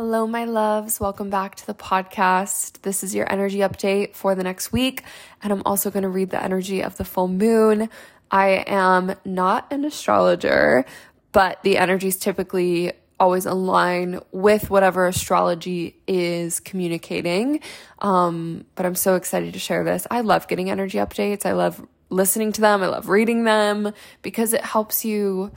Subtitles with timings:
[0.00, 1.00] Hello, my loves.
[1.00, 2.82] Welcome back to the podcast.
[2.82, 5.02] This is your energy update for the next week.
[5.42, 7.90] And I'm also going to read the energy of the full moon.
[8.30, 10.84] I am not an astrologer,
[11.32, 17.58] but the energies typically always align with whatever astrology is communicating.
[17.98, 20.06] Um, but I'm so excited to share this.
[20.12, 21.44] I love getting energy updates.
[21.44, 22.84] I love listening to them.
[22.84, 23.92] I love reading them
[24.22, 25.50] because it helps you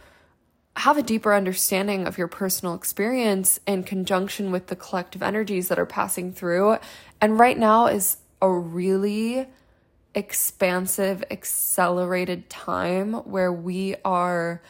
[0.82, 5.78] have a deeper understanding of your personal experience in conjunction with the collective energies that
[5.78, 6.76] are passing through.
[7.22, 9.46] And right now is a really
[10.16, 14.64] expansive, accelerated time where we are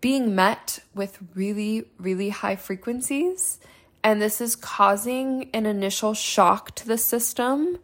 [0.00, 3.58] being met with really, really high frequencies.
[4.04, 7.76] And this is causing an initial shock to the system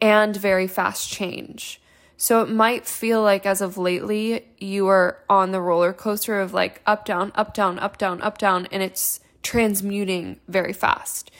[0.00, 1.80] and very fast change.
[2.16, 6.54] So it might feel like as of lately, you are on the roller coaster of
[6.54, 11.30] like up, down, up, down, up, down, up, down, and it's transmuting very fast.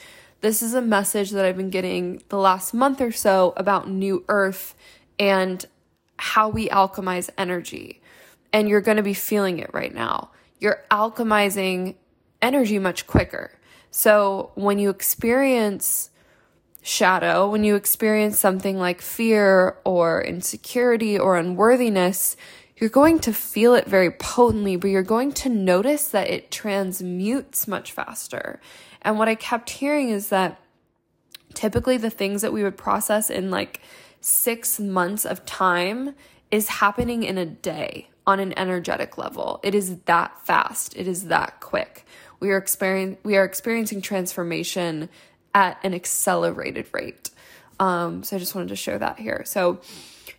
[0.41, 4.23] This is a message that I've been getting the last month or so about New
[4.29, 4.75] Earth
[5.17, 5.65] and
[6.17, 8.01] how we alchemize energy.
[8.53, 10.29] And you're going to be feeling it right now.
[10.59, 11.95] You're alchemizing
[12.41, 13.51] energy much quicker.
[13.89, 16.11] So when you experience
[16.81, 22.37] shadow, when you experience something like fear or insecurity or unworthiness,
[22.77, 27.67] you're going to feel it very potently, but you're going to notice that it transmutes
[27.67, 28.61] much faster.
[29.01, 30.59] And what I kept hearing is that
[31.53, 33.81] typically the things that we would process in like
[34.21, 36.13] six months of time
[36.51, 39.59] is happening in a day on an energetic level.
[39.63, 40.95] It is that fast.
[40.95, 42.05] It is that quick.
[42.39, 45.09] We are experiencing we are experiencing transformation
[45.57, 47.31] at an accelerated rate.
[47.79, 49.41] Um, so I just wanted to share that here.
[49.43, 49.81] So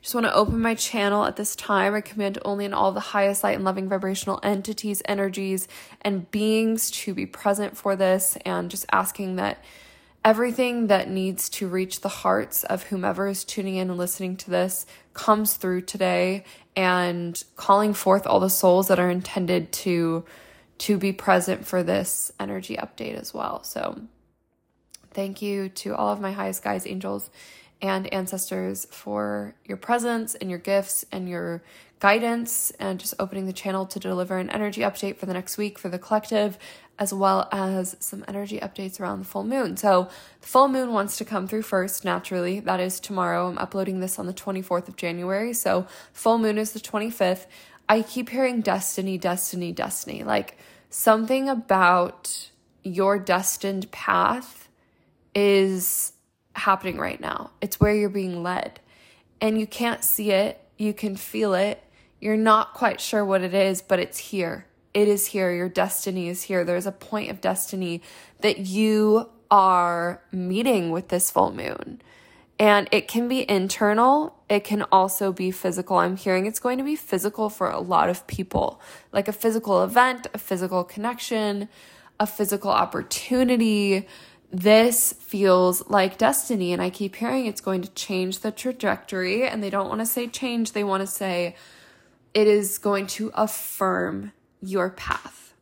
[0.00, 1.92] just want to open my channel at this time.
[1.92, 5.66] I command only in all the highest light and loving vibrational entities, energies,
[6.02, 9.64] and beings to be present for this, and just asking that
[10.25, 14.50] everything that needs to reach the hearts of whomever is tuning in and listening to
[14.50, 16.44] this comes through today
[16.76, 20.25] and calling forth all the souls that are intended to
[20.78, 23.64] to be present for this energy update as well.
[23.64, 24.00] So
[25.19, 27.29] Thank you to all of my highest guides, angels,
[27.83, 31.61] and ancestors for your presence and your gifts and your
[31.99, 35.77] guidance and just opening the channel to deliver an energy update for the next week
[35.77, 36.56] for the collective
[37.01, 39.77] as well as some energy updates around the full moon.
[39.77, 40.09] So,
[40.41, 42.61] the full moon wants to come through first naturally.
[42.61, 43.49] That is tomorrow.
[43.49, 45.53] I'm uploading this on the 24th of January.
[45.53, 47.47] So, full moon is the 25th.
[47.89, 50.23] I keep hearing destiny, destiny, destiny.
[50.23, 50.59] Like
[50.91, 52.50] something about
[52.85, 54.68] your destined path
[55.34, 56.12] is
[56.55, 57.50] happening right now.
[57.61, 58.81] It's where you're being led.
[59.41, 61.83] And you can't see it, you can feel it.
[62.21, 64.67] You're not quite sure what it is, but it's here.
[64.93, 65.53] It is here.
[65.53, 66.65] Your destiny is here.
[66.65, 68.03] There's a point of destiny
[68.41, 72.03] that you are meeting with this full moon.
[72.59, 75.99] And it can be internal, it can also be physical.
[75.99, 78.81] I'm hearing it's going to be physical for a lot of people,
[79.12, 81.69] like a physical event, a physical connection,
[82.19, 84.09] a physical opportunity
[84.50, 86.72] this feels like destiny.
[86.72, 89.47] And I keep hearing it's going to change the trajectory.
[89.47, 91.56] And they don't want to say change, they want to say
[92.34, 95.54] it is going to affirm your path.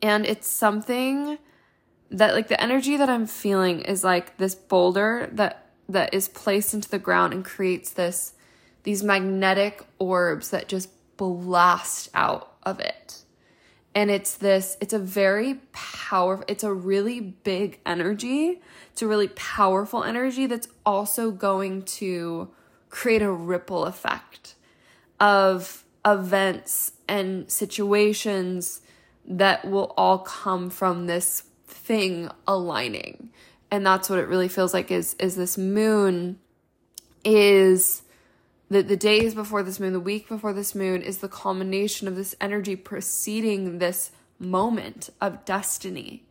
[0.00, 1.38] And it's something
[2.10, 6.74] that like the energy that I'm feeling is like this boulder that that is placed
[6.74, 8.34] into the ground and creates this
[8.84, 13.22] these magnetic orbs that just blast out of it
[13.94, 18.60] and it's this it's a very powerful it's a really big energy.
[18.92, 22.50] It's a really powerful energy that's also going to
[22.90, 24.54] create a ripple effect
[25.20, 28.80] of events and situations
[29.26, 33.30] that will all come from this thing aligning.
[33.70, 36.38] And that's what it really feels like is is this moon
[37.24, 38.02] is
[38.70, 42.16] the, the days before this moon, the week before this moon, is the culmination of
[42.16, 46.24] this energy preceding this moment of destiny.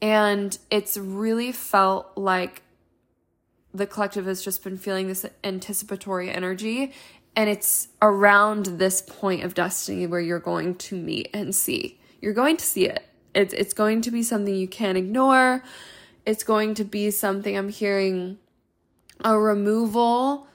[0.00, 2.62] And it's really felt like
[3.74, 6.92] the collective has just been feeling this anticipatory energy.
[7.36, 12.00] And it's around this point of destiny where you're going to meet and see.
[12.20, 13.04] You're going to see it.
[13.34, 15.62] It's, it's going to be something you can't ignore.
[16.24, 18.38] It's going to be something I'm hearing
[19.22, 20.48] a removal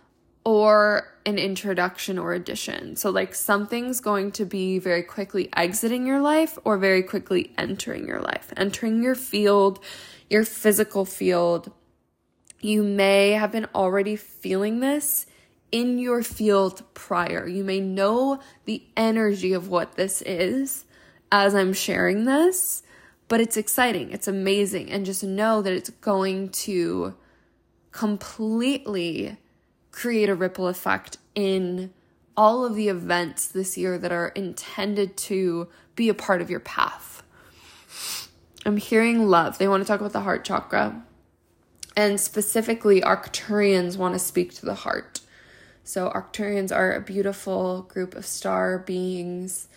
[0.46, 2.96] or an introduction or addition.
[2.96, 8.08] So, like, something's going to be very quickly exiting your life or very quickly entering
[8.08, 9.80] your life, entering your field,
[10.30, 11.72] your physical field.
[12.60, 15.26] You may have been already feeling this
[15.72, 17.48] in your field prior.
[17.48, 20.86] You may know the energy of what this is
[21.32, 22.84] as I'm sharing this,
[23.28, 27.16] but it's exciting, it's amazing, and just know that it's going to
[27.92, 29.38] completely
[29.94, 31.94] create a ripple effect in
[32.36, 36.60] all of the events this year that are intended to be a part of your
[36.60, 37.24] path.
[38.66, 39.60] I'm hearing love.
[39.60, 41.04] They want to talk about the heart chakra.
[41.96, 45.22] And specifically, Arcturians want to speak to the heart.
[45.84, 49.68] So, Arcturians are a beautiful group of star beings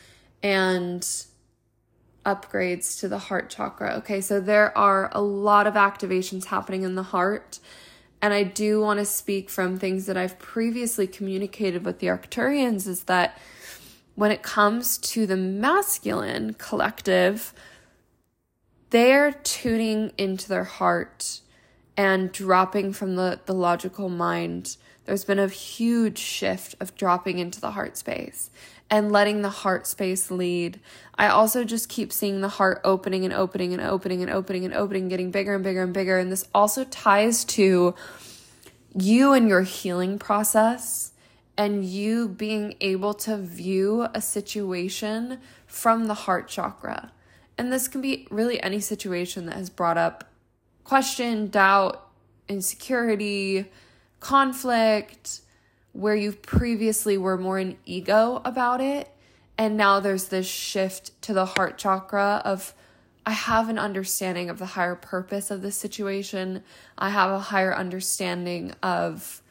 [0.43, 1.07] and
[2.25, 3.95] upgrades to the heart chakra.
[3.97, 7.59] Okay, so there are a lot of activations happening in the heart.
[8.23, 12.87] And I do want to speak from things that I've previously communicated with the Arcturians
[12.87, 13.39] is that
[14.15, 17.53] when it comes to the masculine collective,
[18.91, 21.41] they're tuning into their heart
[21.97, 24.77] and dropping from the, the logical mind.
[25.05, 28.51] There's been a huge shift of dropping into the heart space
[28.91, 30.79] and letting the heart space lead.
[31.17, 34.75] I also just keep seeing the heart opening and opening and opening and opening and
[34.75, 36.19] opening, getting bigger and bigger and bigger.
[36.19, 37.95] And this also ties to
[38.95, 41.13] you and your healing process
[41.57, 47.13] and you being able to view a situation from the heart chakra.
[47.59, 50.31] And this can be really any situation that has brought up
[50.85, 52.09] question, doubt,
[52.49, 53.67] insecurity,
[54.21, 55.41] conflict,
[55.97, 59.11] where you previously were more in ego about it.
[59.57, 62.75] And now there's this shift to the heart chakra of,
[63.25, 66.63] I have an understanding of the higher purpose of this situation.
[66.99, 69.43] I have a higher understanding of,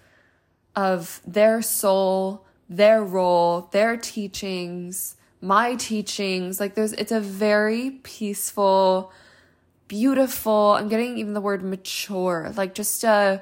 [0.75, 6.59] of their soul, their role, their teachings, my teachings.
[6.59, 9.11] Like there's, it's a very peaceful,
[9.87, 13.41] beautiful, I'm getting even the word mature, like just a,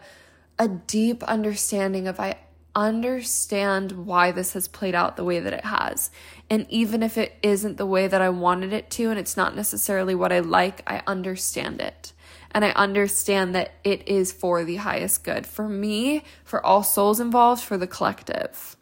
[0.58, 2.38] a deep understanding of I
[2.76, 6.10] understand why this has played out the way that it has.
[6.50, 9.56] And even if it isn't the way that I wanted it to, and it's not
[9.56, 12.14] necessarily what I like, I understand it.
[12.52, 17.20] And I understand that it is for the highest good for me, for all souls
[17.20, 18.76] involved, for the collective.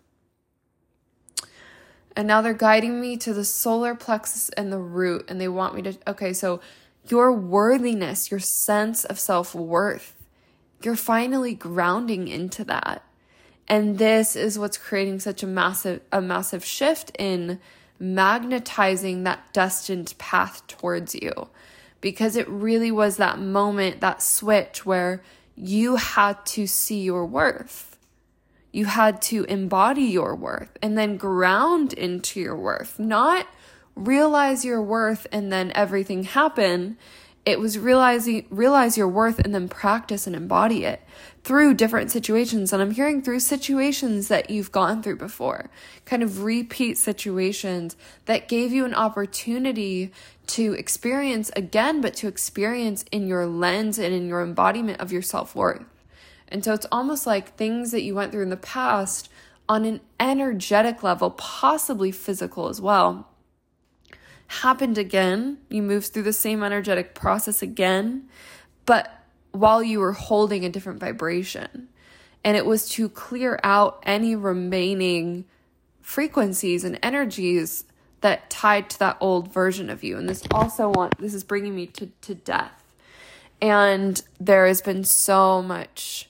[2.16, 5.76] And now they're guiding me to the solar plexus and the root, and they want
[5.76, 5.98] me to.
[6.06, 6.60] Okay, so
[7.08, 10.16] your worthiness, your sense of self worth,
[10.84, 13.04] you're finally grounding into that
[13.72, 17.58] and this is what's creating such a massive a massive shift in
[18.00, 21.48] magnetizing that destined path towards you.
[22.02, 25.24] Because it really was that moment, that switch where
[25.56, 27.98] you had to see your worth.
[28.74, 33.48] You had to embody your worth and then ground into your worth, not
[33.96, 36.98] realize your worth and then everything happen
[37.46, 41.02] it was realizing realize your worth and then practice and embody it
[41.44, 45.70] through different situations and i'm hearing through situations that you've gone through before
[46.06, 47.96] kind of repeat situations
[48.26, 50.12] that gave you an opportunity
[50.46, 55.22] to experience again but to experience in your lens and in your embodiment of your
[55.22, 55.84] self-worth
[56.48, 59.30] and so it's almost like things that you went through in the past
[59.70, 63.28] on an energetic level possibly physical as well
[64.52, 65.58] happened again.
[65.70, 68.28] You move through the same energetic process again,
[68.86, 69.21] but
[69.52, 71.88] while you were holding a different vibration.
[72.44, 75.46] And it was to clear out any remaining
[76.02, 77.86] frequencies and energies
[78.22, 80.18] that tied to that old version of you.
[80.18, 82.96] And this also want this is bringing me to, to death.
[83.62, 86.30] And there has been so much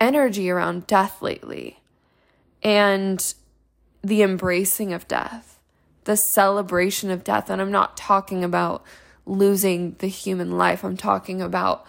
[0.00, 1.80] energy around death lately
[2.62, 3.34] and
[4.02, 5.60] the embracing of death
[6.04, 7.50] the celebration of death.
[7.50, 8.84] And I'm not talking about
[9.26, 11.86] losing the human life, I'm talking about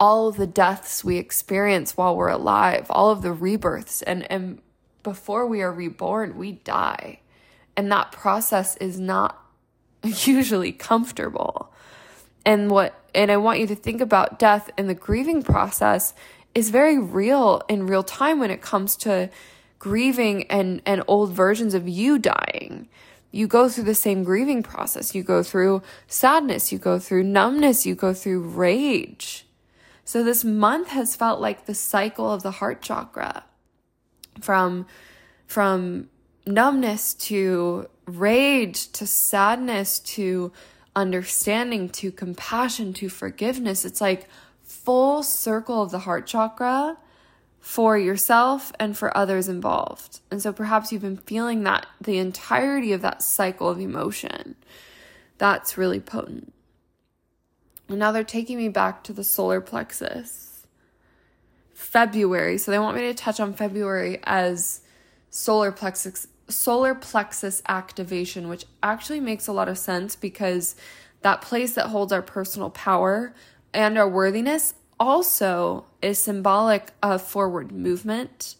[0.00, 4.02] all of the deaths we experience while we're alive, all of the rebirths.
[4.02, 4.60] And, and
[5.02, 7.20] before we are reborn, we die.
[7.76, 9.42] And that process is not
[10.02, 11.72] usually comfortable.
[12.44, 16.14] And what and I want you to think about death and the grieving process
[16.54, 19.30] is very real in real time when it comes to
[19.78, 22.88] grieving and and old versions of you dying
[23.30, 25.14] you go through the same grieving process.
[25.14, 29.46] You go through sadness, you go through numbness, you go through rage.
[30.04, 33.44] So this month has felt like the cycle of the heart chakra
[34.40, 34.86] from
[35.46, 36.08] from
[36.46, 40.52] numbness to rage to sadness to
[40.96, 43.84] understanding to compassion to forgiveness.
[43.84, 44.28] It's like
[44.62, 46.96] full circle of the heart chakra
[47.60, 50.20] for yourself and for others involved.
[50.30, 54.54] And so perhaps you've been feeling that the entirety of that cycle of emotion.
[55.38, 56.52] That's really potent.
[57.88, 60.66] And now they're taking me back to the solar plexus.
[61.74, 62.58] February.
[62.58, 64.82] So they want me to touch on February as
[65.30, 70.74] solar plexus solar plexus activation, which actually makes a lot of sense because
[71.20, 73.34] that place that holds our personal power
[73.74, 78.56] and our worthiness also is symbolic of forward movement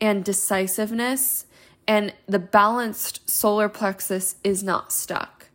[0.00, 1.46] and decisiveness.
[1.88, 5.48] And the balanced solar plexus is not stuck,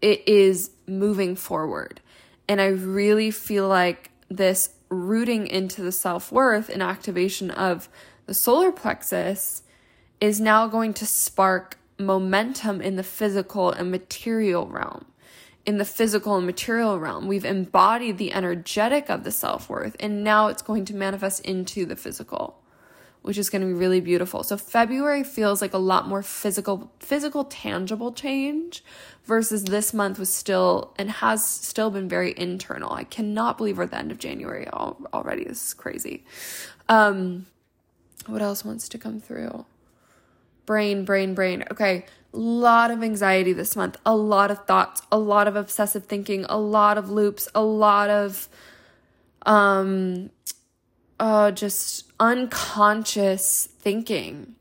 [0.00, 2.00] it is moving forward.
[2.48, 7.88] And I really feel like this rooting into the self worth and activation of
[8.26, 9.62] the solar plexus
[10.20, 15.04] is now going to spark momentum in the physical and material realm.
[15.68, 20.24] In the physical and material realm, we've embodied the energetic of the self worth, and
[20.24, 22.58] now it's going to manifest into the physical,
[23.20, 24.42] which is going to be really beautiful.
[24.42, 28.82] So February feels like a lot more physical, physical, tangible change,
[29.26, 32.90] versus this month was still and has still been very internal.
[32.94, 35.44] I cannot believe we're at the end of January already.
[35.44, 36.24] This is crazy.
[36.88, 37.44] Um,
[38.24, 39.66] what else wants to come through?
[40.68, 41.64] brain, brain, brain.
[41.70, 46.44] Okay, lot of anxiety this month, a lot of thoughts, a lot of obsessive thinking,
[46.48, 48.48] a lot of loops, a lot of
[49.46, 50.30] um
[51.20, 54.54] uh just unconscious thinking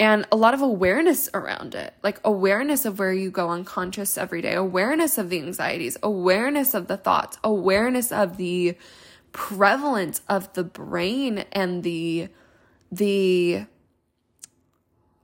[0.00, 1.94] and a lot of awareness around it.
[2.02, 6.88] Like awareness of where you go unconscious every day awareness of the anxieties awareness of
[6.88, 8.76] the thoughts awareness of the
[9.32, 12.28] prevalence of the brain and the
[12.90, 13.66] the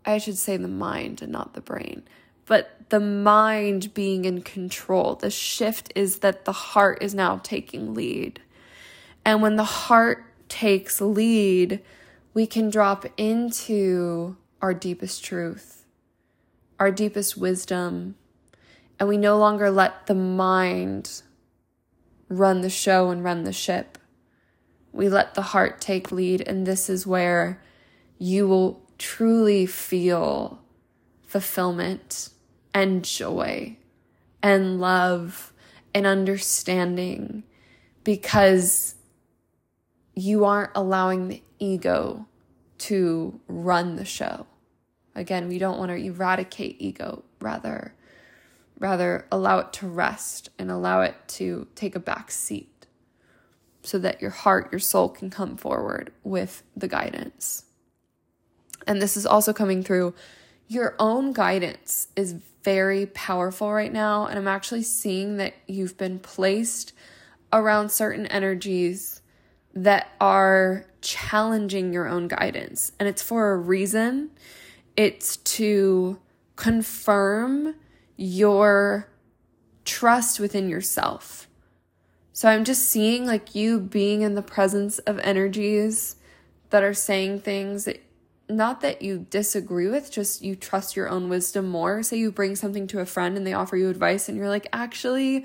[0.04, 2.02] I should say the mind and not the brain,
[2.46, 5.14] but the mind being in control.
[5.14, 8.40] The shift is that the heart is now taking lead.
[9.24, 11.80] And when the heart takes lead,
[12.34, 15.84] we can drop into our deepest truth,
[16.78, 18.16] our deepest wisdom,
[18.98, 21.22] and we no longer let the mind
[22.28, 23.98] run the show and run the ship.
[24.92, 27.60] We let the heart take lead, and this is where
[28.18, 30.60] you will truly feel
[31.22, 32.30] fulfillment
[32.72, 33.76] and joy
[34.42, 35.52] and love
[35.94, 37.42] and understanding
[38.02, 38.94] because
[40.14, 42.26] you aren't allowing the ego
[42.78, 44.46] to run the show.
[45.14, 47.94] Again, we don't want to eradicate ego, rather
[48.80, 52.86] rather allow it to rest and allow it to take a back seat
[53.82, 57.64] so that your heart, your soul can come forward with the guidance
[58.86, 60.14] and this is also coming through
[60.68, 64.26] your own guidance is very powerful right now.
[64.26, 66.92] And I'm actually seeing that you've been placed
[67.52, 69.20] around certain energies
[69.74, 72.92] that are challenging your own guidance.
[72.98, 74.30] And it's for a reason.
[74.96, 76.18] It's to
[76.56, 77.74] confirm
[78.16, 79.08] your
[79.84, 81.48] trust within yourself.
[82.32, 86.16] So I'm just seeing like you being in the presence of energies
[86.70, 88.03] that are saying things that
[88.48, 92.02] not that you disagree with, just you trust your own wisdom more.
[92.02, 94.66] Say you bring something to a friend and they offer you advice and you're like,
[94.72, 95.44] actually,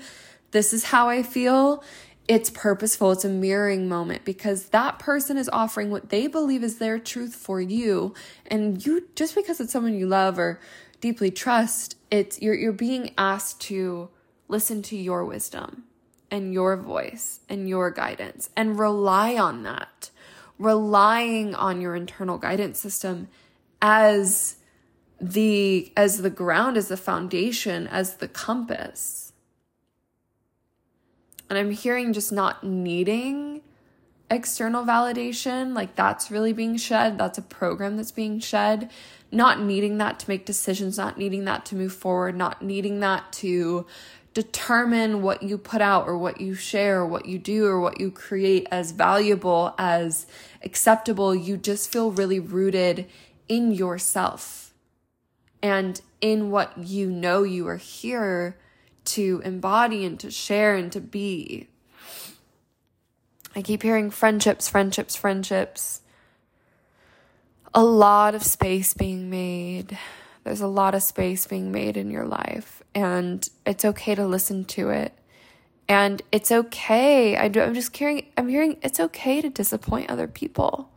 [0.50, 1.82] this is how I feel.
[2.28, 3.12] It's purposeful.
[3.12, 7.34] It's a mirroring moment because that person is offering what they believe is their truth
[7.34, 8.14] for you.
[8.46, 10.60] And you, just because it's someone you love or
[11.00, 14.10] deeply trust, it's, you're, you're being asked to
[14.48, 15.84] listen to your wisdom
[16.30, 20.10] and your voice and your guidance and rely on that
[20.60, 23.28] relying on your internal guidance system
[23.80, 24.56] as
[25.18, 29.32] the as the ground as the foundation as the compass.
[31.48, 33.62] And i'm hearing just not needing
[34.30, 38.90] external validation like that's really being shed that's a program that's being shed.
[39.32, 43.32] Not needing that to make decisions not needing that to move forward not needing that
[43.34, 43.86] to
[44.34, 48.00] determine what you put out or what you share or what you do or what
[48.00, 50.26] you create as valuable as
[50.62, 51.34] acceptable.
[51.34, 53.06] You just feel really rooted
[53.48, 54.72] in yourself
[55.62, 58.56] and in what you know you are here
[59.04, 61.68] to embody and to share and to be.
[63.54, 66.02] I keep hearing friendships friendships friendships.
[67.74, 69.98] A lot of space being made.
[70.44, 74.64] There's a lot of space being made in your life, and it's okay to listen
[74.66, 75.12] to it.
[75.88, 77.36] And it's okay.
[77.36, 80.90] I do, I'm just hearing, I'm hearing it's okay to disappoint other people.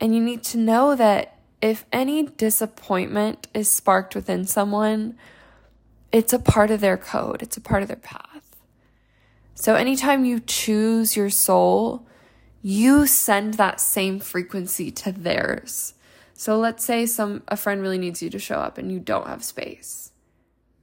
[0.00, 5.16] And you need to know that if any disappointment is sparked within someone,
[6.10, 8.56] it's a part of their code, it's a part of their path.
[9.54, 12.06] So anytime you choose your soul,
[12.62, 15.94] you send that same frequency to theirs.
[16.34, 19.26] So let's say some a friend really needs you to show up and you don't
[19.26, 20.11] have space.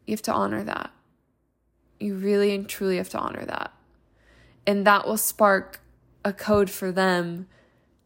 [0.09, 0.89] You have to honor that.
[1.99, 3.71] You really and truly have to honor that.
[4.65, 5.81] And that will spark
[6.25, 7.45] a code for them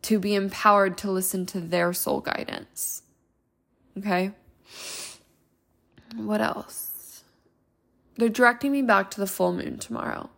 [0.02, 3.04] to be empowered to listen to their soul guidance.
[3.98, 4.32] Okay.
[6.18, 7.24] What else?
[8.18, 10.30] They're directing me back to the full moon tomorrow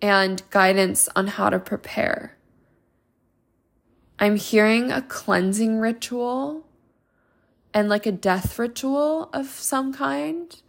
[0.00, 2.36] and guidance on how to prepare.
[4.18, 6.66] I'm hearing a cleansing ritual
[7.74, 10.60] and like a death ritual of some kind.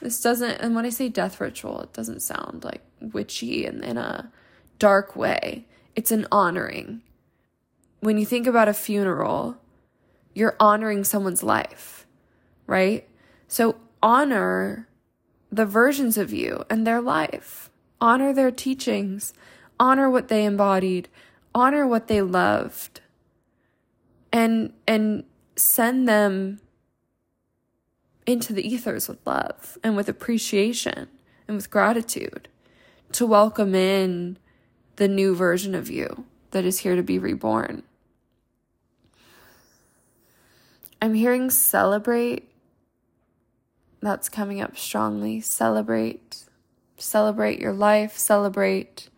[0.00, 3.96] This doesn't, and when I say death ritual, it doesn't sound like witchy and in
[3.96, 4.30] a
[4.78, 5.66] dark way.
[5.94, 7.02] It's an honoring.
[8.00, 9.56] When you think about a funeral,
[10.34, 12.06] you're honoring someone's life,
[12.66, 13.06] right?
[13.48, 14.88] So honor
[15.52, 19.34] the versions of you and their life, honor their teachings,
[19.78, 21.08] honor what they embodied,
[21.54, 23.00] honor what they loved,
[24.32, 25.24] and, and
[25.60, 26.60] send them
[28.26, 31.08] into the ethers with love and with appreciation
[31.46, 32.48] and with gratitude
[33.12, 34.38] to welcome in
[34.96, 37.82] the new version of you that is here to be reborn.
[41.02, 42.48] I'm hearing celebrate.
[44.00, 45.40] That's coming up strongly.
[45.40, 46.44] Celebrate.
[46.98, 48.18] Celebrate your life.
[48.18, 49.08] Celebrate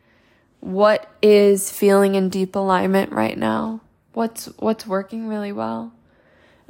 [0.60, 3.80] what is feeling in deep alignment right now.
[4.12, 5.92] What's what's working really well.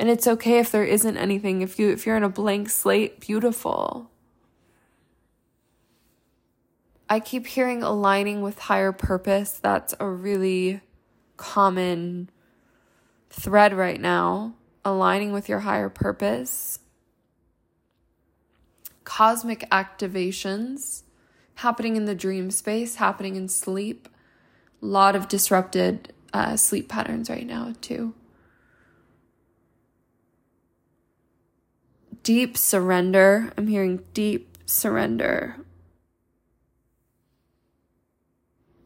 [0.02, 1.62] And it's okay if there isn't anything.
[1.62, 4.10] If you if you're in a blank slate, beautiful.
[7.08, 9.52] I keep hearing aligning with higher purpose.
[9.52, 10.80] That's a really
[11.36, 12.30] common
[13.30, 14.54] thread right now
[14.84, 16.80] aligning with your higher purpose,
[19.04, 21.04] cosmic activations
[21.54, 24.08] happening in the dream space, happening in sleep.
[24.82, 28.14] A lot of disrupted uh, sleep patterns right now, too.
[32.22, 33.52] Deep surrender.
[33.56, 35.56] I'm hearing deep surrender.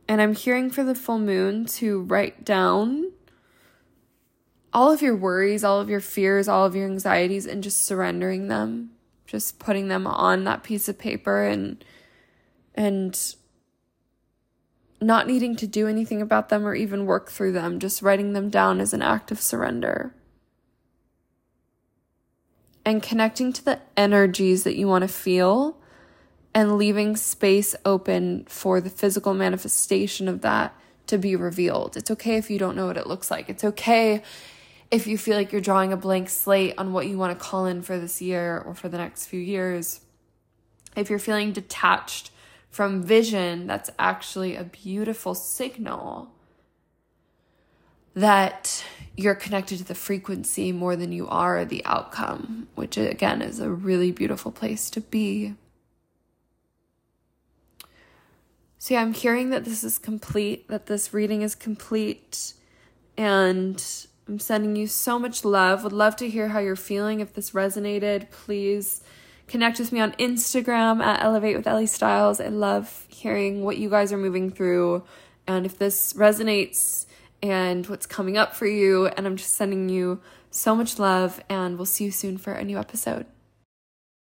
[0.08, 3.12] And I'm hearing for the full moon to write down
[4.72, 8.48] all of your worries, all of your fears, all of your anxieties, and just surrendering
[8.48, 8.90] them,
[9.26, 11.84] just putting them on that piece of paper and,
[12.74, 13.34] and,
[15.00, 18.48] not needing to do anything about them or even work through them, just writing them
[18.48, 20.14] down as an act of surrender.
[22.86, 25.76] And connecting to the energies that you want to feel
[26.54, 30.74] and leaving space open for the physical manifestation of that
[31.08, 31.96] to be revealed.
[31.96, 33.50] It's okay if you don't know what it looks like.
[33.50, 34.22] It's okay
[34.90, 37.66] if you feel like you're drawing a blank slate on what you want to call
[37.66, 40.00] in for this year or for the next few years,
[40.94, 42.30] if you're feeling detached
[42.70, 46.32] from vision, that's actually a beautiful signal
[48.16, 48.82] that
[49.14, 53.70] you're connected to the frequency more than you are the outcome, which again is a
[53.70, 55.54] really beautiful place to be.
[58.78, 62.54] So, yeah, I'm hearing that this is complete, that this reading is complete,
[63.16, 63.82] and
[64.28, 65.82] I'm sending you so much love.
[65.84, 67.20] Would love to hear how you're feeling.
[67.20, 69.02] If this resonated, please
[69.46, 72.40] connect with me on Instagram at Elevate with Ellie Stiles.
[72.40, 75.04] I love hearing what you guys are moving through
[75.46, 77.06] and if this resonates
[77.42, 79.06] and what's coming up for you.
[79.06, 80.20] And I'm just sending you
[80.50, 83.26] so much love, and we'll see you soon for a new episode.